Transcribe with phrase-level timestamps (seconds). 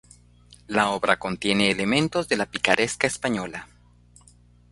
[0.65, 3.67] La obra contiene elementos de la picaresca española.